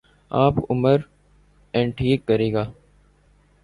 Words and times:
آب 0.31 0.59
عمر 0.69 0.97
انٹهیک 1.73 2.25
کرے 2.27 2.51
گا 2.53 2.63